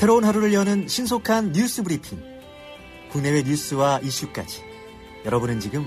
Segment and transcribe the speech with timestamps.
[0.00, 2.22] 새로운 하루를 여는 신속한 뉴스 브리핑.
[3.12, 4.62] 국내외 뉴스와 이슈까지.
[5.26, 5.84] 여러분은 지금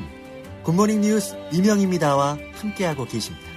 [0.62, 3.53] 굿모닝 뉴스 이명입니다와 함께하고 계십니다.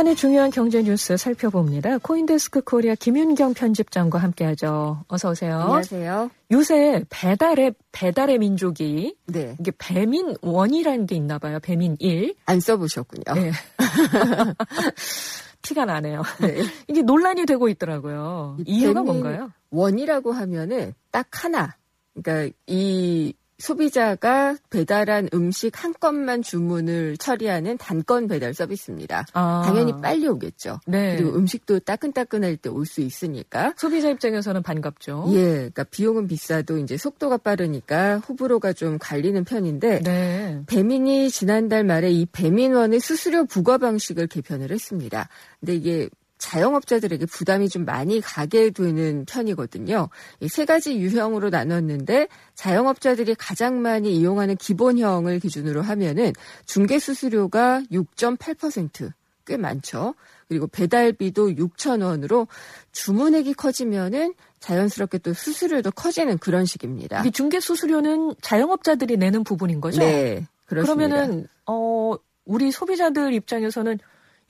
[0.00, 1.98] 한 주간의 중요한 경제 뉴스 살펴봅니다.
[1.98, 5.04] 코인데스크 코리아 김윤경 편집장과 함께하죠.
[5.08, 5.60] 어서 오세요.
[5.60, 6.30] 안녕하세요.
[6.52, 9.56] 요새 배달의 배달의 민족이 네.
[9.60, 11.58] 이게 배민 원이라는 게 있나 봐요.
[11.60, 12.34] 배민 1.
[12.46, 13.34] 안 써보셨군요.
[13.34, 13.52] 네.
[15.60, 16.22] 티가 나네요.
[16.40, 16.62] 네.
[16.88, 18.56] 이게 논란이 되고 있더라고요.
[18.64, 19.52] 이유가 뭔가요?
[19.68, 21.76] 원이라고 하면은 딱 하나.
[22.14, 29.26] 그러니까 이 소비자가 배달한 음식 한 건만 주문을 처리하는 단건 배달 서비스입니다.
[29.34, 29.62] 아.
[29.64, 30.80] 당연히 빨리 오겠죠.
[30.86, 31.16] 네.
[31.16, 33.74] 그리고 음식도 따끈따끈할 때 올 수 있으니까.
[33.76, 35.26] 소비자 입장에서는 반갑죠.
[35.32, 40.62] 예, 그러니까 비용은 비싸도 이제 속도가 빠르니까 호불호가 좀 갈리는 편인데 네.
[40.66, 45.28] 배민이 지난달 말에 이 배민원의 수수료 부과 방식을 개편을 했습니다.
[45.60, 46.08] 근데 이게
[46.40, 50.08] 자영업자들에게 부담이 좀 많이 가게 되는 편이거든요.
[50.40, 56.32] 이 세 가지 유형으로 나눴는데 자영업자들이 가장 많이 이용하는 기본형을 기준으로 하면은
[56.66, 60.14] 중개 수수료가 6.8%꽤 많죠.
[60.48, 62.48] 그리고 배달비도 6천 원으로
[62.90, 67.22] 주문액이 커지면은 자연스럽게 또 수수료도 커지는 그런 식입니다.
[67.24, 70.00] 이 중개 수수료는 자영업자들이 내는 부분인 거죠?
[70.00, 71.08] 네, 그렇습니다.
[71.08, 73.98] 그러면은 어 우리 소비자들 입장에서는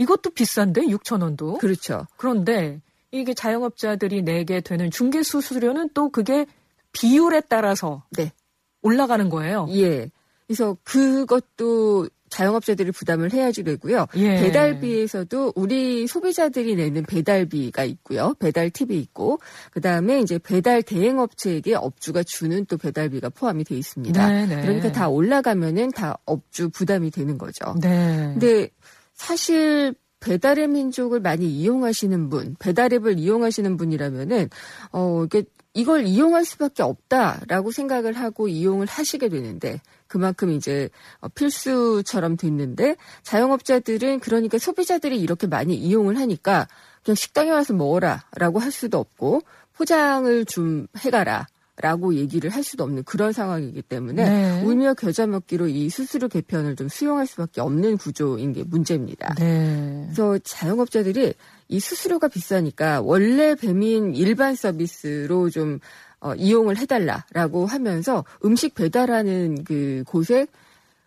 [0.01, 1.59] 이것도 비싼데 6천 원도.
[1.59, 2.06] 그렇죠.
[2.17, 2.81] 그런데
[3.12, 6.47] 이게 자영업자들이 내게 되는 중개 수수료는 또 그게
[6.93, 8.33] 비율에 따라서 네.
[8.81, 9.67] 올라가는 거예요.
[9.71, 10.11] 예.
[10.47, 14.06] 그래서 그것도 자영업자들이 부담을 해야지 되고요.
[14.17, 14.37] 예.
[14.37, 18.34] 배달비에서도 우리 소비자들이 내는 배달비가 있고요.
[18.39, 19.39] 배달 팁이 있고
[19.73, 24.28] 그다음에 이제 배달 대행 업체에게 업주가 주는 또 배달비가 포함이 돼 있습니다.
[24.28, 24.62] 네네.
[24.62, 27.75] 그러니까 다 올라가면은 다 업주 부담이 되는 거죠.
[27.82, 28.31] 네.
[28.32, 28.71] 근데
[29.20, 34.48] 사실 배달의 민족을 많이 이용하시는 분, 배달앱을 이용하시는 분이라면은
[34.92, 35.44] 어 이게
[35.75, 40.88] 이걸 이용할 수밖에 없다라고 생각을 하고 이용을 하시게 되는데 그만큼 이제
[41.20, 46.66] 어, 필수처럼 됐는데 자영업자들은 그러니까 소비자들이 이렇게 많이 이용을 하니까
[47.04, 49.42] 그냥 식당에 와서 먹어라라고 할 수도 없고
[49.75, 51.47] 포장을 좀 해가라.
[51.81, 54.63] 라고 얘기를 할 수도 없는 그런 상황이기 때문에 네.
[54.63, 59.35] 울며 겨자 먹기로 이 수수료 개편을 좀 수용할 수밖에 없는 구조인 게 문제입니다.
[59.35, 60.03] 네.
[60.07, 61.35] 그래서 자영업자들이
[61.69, 65.79] 이 수수료가 비싸니까 원래 배민 일반 서비스로 좀
[66.21, 70.47] 어, 이용을 해달라라고 하면서 음식 배달하는 그 곳에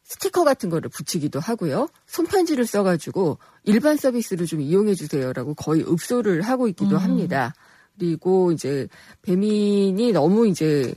[0.03, 1.87] 스티커 같은 거를 붙이기도 하고요.
[2.07, 7.01] 손편지를 써가지고 일반 서비스로 좀 이용해 주세요라고 거의 읍소를 하고 있기도 음.
[7.01, 7.53] 합니다.
[7.97, 8.87] 그리고 이제
[9.21, 10.93] 배민이 너무 이제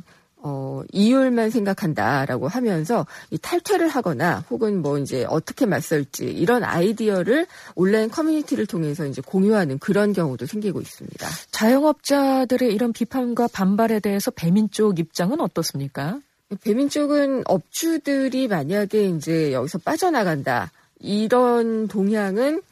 [0.48, 8.08] 어, 이율만 생각한다라고 하면서 이 탈퇴를 하거나 혹은 뭐 이제 어떻게 맞설지 이런 아이디어를 온라인
[8.08, 11.26] 커뮤니티를 통해서 이제 공유하는 그런 경우도 생기고 있습니다.
[11.50, 16.20] 자영업자들의 이런 비판과 반발에 대해서 배민 쪽 입장은 어떻습니까?
[16.62, 20.70] 배민 쪽은 업주들이 만약에 이제 여기서 빠져나간다
[21.00, 22.62] 이런 동향은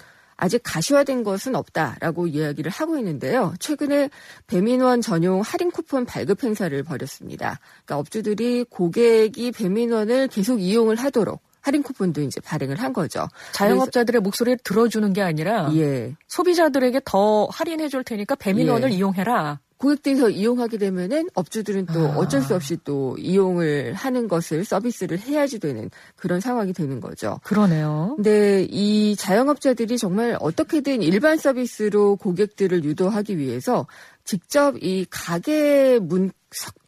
[0.44, 3.54] 아직 가시화된 것은 없다라고 이야기를 하고 있는데요.
[3.60, 4.10] 최근에
[4.46, 7.58] 배민원 전용 할인 쿠폰 발급 행사를 벌였습니다.
[7.86, 13.26] 그러니까 업주들이 고객이 배민원을 계속 이용을 하도록 할인 쿠폰도 이제 발행을 한 거죠.
[13.52, 16.14] 자영업자들의 목소리를 들어주는 게 아니라 예.
[16.28, 18.96] 소비자들에게 더 할인해 줄 테니까 배민원을 예.
[18.96, 19.60] 이용해라.
[19.76, 22.16] 고객들이 더 이용하게 되면은 업주들은 또 아.
[22.16, 27.40] 어쩔 수 없이 또 이용을 하는 것을 서비스를 해야지 되는 그런 상황이 되는 거죠.
[27.42, 28.14] 그러네요.
[28.16, 33.86] 근데 이 자영업자들이 정말 어떻게든 일반 서비스로 고객들을 유도하기 위해서
[34.24, 36.30] 직접 이 가게 문,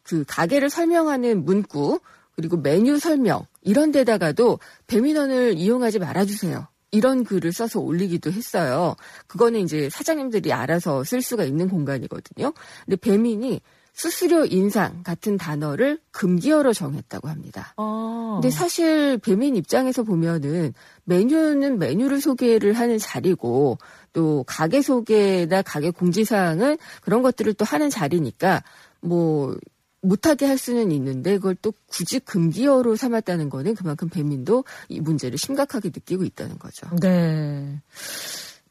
[0.03, 1.99] 그 가게를 설명하는 문구
[2.35, 6.67] 그리고 메뉴 설명 이런 데다가도 배민원을 이용하지 말아주세요.
[6.91, 8.95] 이런 글을 써서 올리기도 했어요.
[9.27, 12.53] 그거는 이제 사장님들이 알아서 쓸 수가 있는 공간이거든요.
[12.85, 13.61] 근데 배민이
[13.93, 17.73] 수수료 인상 같은 단어를 금기어로 정했다고 합니다.
[17.77, 18.33] 아.
[18.35, 20.73] 근데 사실 배민 입장에서 보면은
[21.05, 23.79] 메뉴는 메뉴를 소개를 하는 자리고
[24.13, 28.63] 또 가게 소개나 가게 공지사항은 그런 것들을 또 하는 자리니까
[29.01, 29.57] 뭐
[30.01, 35.89] 못하게 할 수는 있는데 그걸 또 굳이 금기어로 삼았다는 거는 그만큼 배민도 이 문제를 심각하게
[35.89, 36.87] 느끼고 있다는 거죠.
[37.01, 37.81] 네.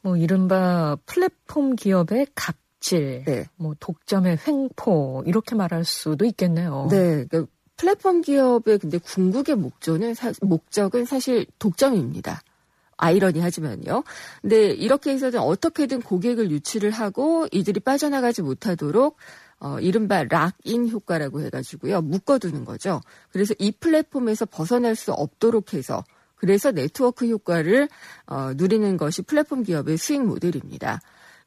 [0.02, 3.46] 뭐 이른바 플랫폼 기업의 갑질, 네.
[3.56, 6.86] 뭐 독점의 횡포 이렇게 말할 수도 있겠네요.
[6.90, 7.24] 네.
[7.26, 7.46] 그러니까
[7.76, 12.40] 플랫폼 기업의 근데 궁극의 목적은 사, 목적은 사실 독점입니다.
[12.98, 14.04] 아이러니하지만요.
[14.40, 19.16] 근데 이렇게 해서는 어떻게든 고객을 유치를 하고 이들이 빠져나가지 못하도록
[19.58, 22.02] 어, 이른바 락인 효과라고 해가지고요.
[22.02, 23.00] 묶어두는 거죠.
[23.30, 26.04] 그래서 이 플랫폼에서 벗어날 수 없도록 해서
[26.36, 27.88] 그래서 네트워크 효과를
[28.26, 31.00] 어, 누리는 것이 플랫폼 기업의 수익 모델입니다.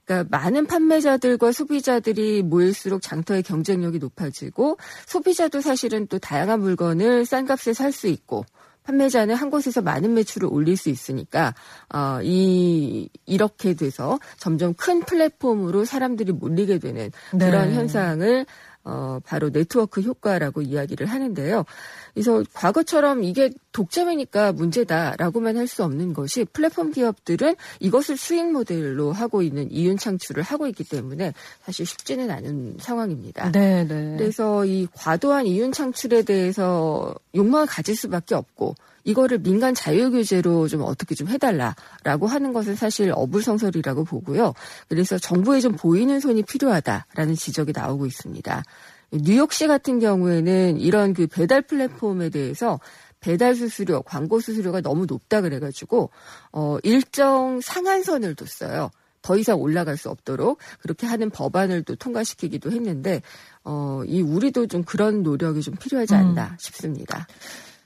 [0.06, 7.74] 그러니까 많은 판매자들과 소비자들이 모일수록 장터의 경쟁력이 높아지고 소비자도 사실은 또 다양한 물건을 싼 값에
[7.74, 8.44] 살 수 있고
[8.90, 11.54] 판매자는 한 곳에서 많은 매출을 올릴 수 있으니까
[11.94, 17.76] 어, 이 이렇게 돼서 점점 큰 플랫폼으로 사람들이 몰리게 되는 그런 네.
[17.76, 18.46] 현상을
[18.86, 21.66] 어, 바로 네트워크 효과라고 이야기를 하는데요.
[22.14, 29.44] 그래서 과거처럼 이게 독점이니까 문제다라고만 할 수 없는 것이 플랫폼 기업들은 이것을 수익 모델로 하고
[29.44, 31.34] 있는 이윤 창출을 하고 있기 때문에
[31.64, 33.52] 사실 쉽지는 않은 상황입니다.
[33.52, 34.16] 네, 네.
[34.18, 38.74] 그래서 이 과도한 이윤 창출에 대해서 욕망을 가질 수밖에 없고
[39.04, 44.54] 이거를 민간 자유 규제로 좀 어떻게 좀 해달라라고 하는 것은 사실 어불성설이라고 보고요.
[44.88, 48.64] 그래서 정부에 좀 보이는 손이 필요하다라는 지적이 나오고 있습니다.
[49.12, 52.80] 뉴욕시 같은 경우에는 이런 그 배달 플랫폼에 대해서
[53.20, 56.10] 배달 수수료, 광고 수수료가 너무 높다 그래가지고
[56.52, 58.90] 어 일정 상한선을 뒀어요.
[59.22, 63.22] 더 이상 올라갈 수 없도록 그렇게 하는 법안을 또 통과시키기도 했는데
[63.64, 66.56] 어 이 우리도 좀 그런 노력이 좀 필요하지 않나 음.
[66.60, 67.28] 싶습니다.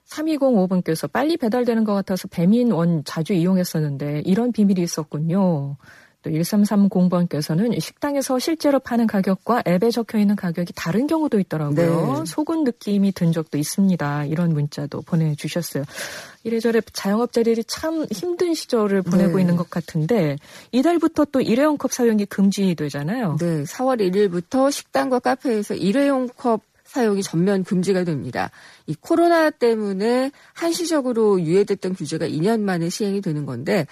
[0.08, 5.78] 3205분께서 빨리 배달되는 것 같아서 배민원 자주 이용했었는데 이런 비밀이 있었군요.
[6.24, 12.24] 또 1330번께서는 식당에서 실제로 파는 가격과 앱에 적혀 있는 가격이 다른 경우도 있더라고요.
[12.24, 12.26] 네.
[12.26, 14.26] 속은 느낌이 든 적도 있습니다.
[14.26, 15.84] 이런 문자도 보내주셨어요.
[16.44, 19.42] 이래저래 자영업자들이 참 힘든 시절을 보내고 네.
[19.42, 20.38] 있는 것 같은데
[20.72, 23.38] 이달부터 또 일회용 컵 사용이 금지되잖아요.
[23.40, 26.62] 네, 4월 1일부터 식당과 카페에서 일회용 컵
[26.94, 28.52] 사용이 전면 금지가 됩니다.
[28.86, 33.88] 이 코로나 때문에 한시적으로 유예됐던 규제가 2년 만에 시행이 되는 건데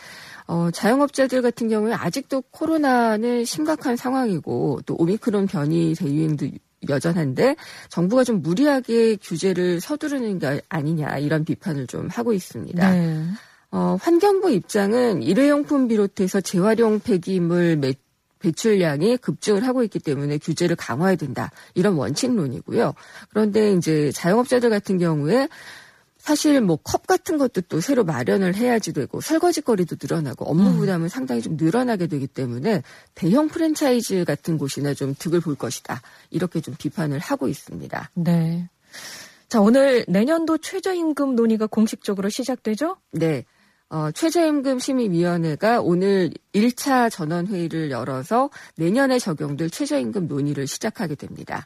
[0.47, 6.47] 어, 자영업자들 같은 경우에 아직도 코로나는 심각한 상황이고 또 오미크론 변이 대유행도
[6.89, 7.55] 여전한데
[7.89, 12.91] 정부가 좀 무리하게 규제를 서두르는 게 아니냐 이런 비판을 좀 하고 있습니다.
[12.91, 13.23] 네.
[13.71, 17.93] 어, 환경부 입장은 일회용품 비롯해서 재활용 폐기물 매,
[18.39, 21.51] 배출량이 급증을 하고 있기 때문에 규제를 강화해야 된다.
[21.75, 22.93] 이런 원칙론이고요.
[23.29, 25.47] 그런데 이제 자영업자들 같은 경우에
[26.21, 30.77] 사실 뭐 컵 같은 것도 또 새로 마련을 해야지 되고 설거지 거리도 늘어나고 업무 음.
[30.77, 31.09] 부담은 음.
[31.09, 32.83] 상당히 좀 늘어나게 되기 때문에
[33.15, 35.99] 대형 프랜차이즈 같은 곳이나 좀 득을 볼 것이다.
[36.29, 38.11] 이렇게 좀 비판을 하고 있습니다.
[38.13, 38.69] 네.
[39.49, 42.97] 자, 오늘 내년도 최저임금 논의가 공식적으로 시작되죠?
[43.11, 43.43] 네.
[43.89, 51.65] 어, 최저임금 심의위원회가 오늘 1차 전원회의를 열어서 내년에 적용될 최저임금 논의를 시작하게 됩니다.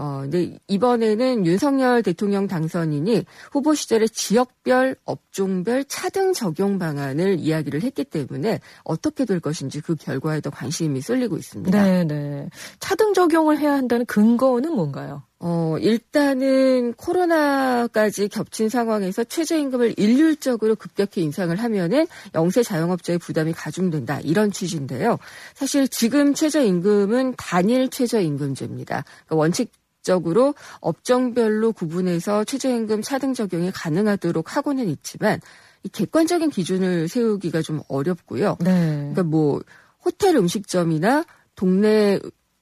[0.00, 8.04] 어, 근데 이번에는 윤석열 대통령 당선인이 후보 시절에 지역별, 업종별 차등 적용 방안을 이야기를 했기
[8.04, 11.82] 때문에 어떻게 될 것인지 그 결과에 더 관심이 쏠리고 있습니다.
[11.82, 12.48] 네, 네.
[12.78, 15.24] 차등 적용을 해야 한다는 근거는 뭔가요?
[15.40, 22.06] 어, 일단은 코로나까지 겹친 상황에서 최저임금을 일률적으로 급격히 인상을 하면은
[22.36, 24.20] 영세 자영업자의 부담이 가중된다.
[24.20, 25.18] 이런 취지인데요.
[25.54, 29.04] 사실 지금 최저임금은 단일 최저임금제입니다.
[29.04, 29.72] 그러니까 원칙
[30.08, 35.38] 적으로 업종별로 구분해서 최저임금 차등 적용이 가능하도록 하고는 있지만
[35.82, 38.56] 이 객관적인 기준을 세우기가 좀 어렵고요.
[38.60, 38.96] 네.
[38.96, 39.60] 그러니까 뭐
[40.02, 41.24] 호텔 음식점이나
[41.54, 42.18] 동네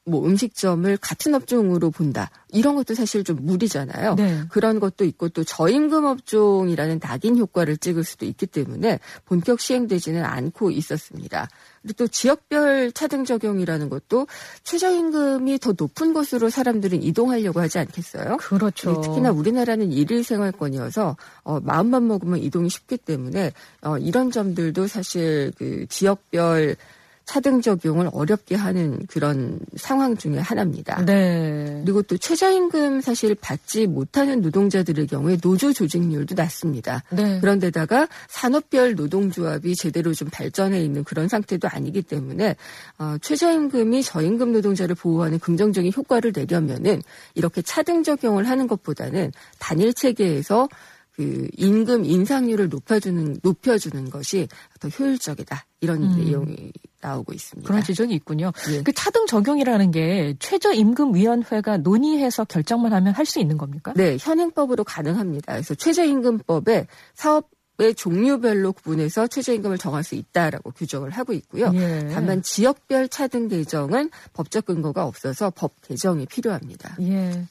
[0.09, 2.31] 뭐 음식점을 같은 업종으로 본다.
[2.53, 4.15] 이런 것도 사실 좀 무리잖아요.
[4.15, 4.43] 네.
[4.49, 10.71] 그런 것도 있고 또 저임금 업종이라는 낙인 효과를 찍을 수도 있기 때문에 본격 시행되지는 않고
[10.71, 11.49] 있었습니다.
[11.83, 14.29] 그리고 또 지역별 차등 적용이라는 것도
[14.63, 18.37] 최저임금이 더 높은 곳으로 사람들은 이동하려고 하지 않겠어요?
[18.37, 19.01] 그렇죠.
[19.01, 25.87] 특히나 우리나라는 일일 생활권이어서 어, 마음만 먹으면 이동이 쉽기 때문에 어, 이런 점들도 사실 그
[25.89, 26.77] 지역별
[27.27, 31.05] 차등 적용을 어렵게 하는 그런 상황 중에 하나입니다.
[31.05, 31.83] 네.
[31.85, 37.03] 그리고 또 최저임금 사실 받지 못하는 노동자들의 경우에 노조 조직률도 낮습니다.
[37.11, 37.41] 네.
[37.41, 42.55] 그런데다가 산업별 노동조합이 제대로 좀 발전해 있는 그런 상태도 아니기 때문에
[42.99, 47.03] 어, 최저임금이 저임금 노동자를 보호하는 긍정적인 효과를 내려면은
[47.35, 50.69] 이렇게 차등 적용을 하는 것보다는 단일 체계에서
[51.17, 54.49] 그 임금 인상률을 높여주는 높여주는 것이
[54.81, 56.17] 더 효율적이다 이런 음.
[56.17, 57.67] 내용이 나오고 있습니다.
[57.67, 58.53] 그런 지적이 있군요.
[58.71, 58.83] 예.
[58.83, 63.93] 그 차등 적용이라는 게 최저임금위원회가 논의해서 결정만 하면 할 수 있는 겁니까?
[63.97, 65.55] 네, 현행법으로 가능합니다.
[65.55, 71.71] 그래서 최저임금법에 사업 의 종류별로 구분해서 최저임금을 정할 수 있다라고 규정을 하고 있고요.
[71.75, 72.09] 예.
[72.11, 76.97] 다만 지역별 차등 개정은 법적 근거가 없어서 법 개정이 필요합니다.
[77.03, 77.47] 예.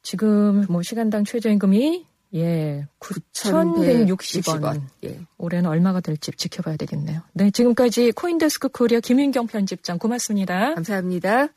[0.00, 4.82] 지금 뭐 시간당 최저임금이 예, 9,160원.
[5.04, 5.20] 예.
[5.38, 7.22] 올해는 얼마가 될지 지켜봐야 되겠네요.
[7.32, 10.74] 네, 지금까지 코인데스크 코리아 김윤경 편집장 고맙습니다.
[10.74, 11.48] 감사합니다.